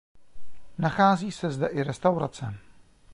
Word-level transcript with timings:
Nachází 0.77 1.31
se 1.31 1.51
zde 1.51 1.67
i 1.67 1.83
restaurace. 1.83 2.53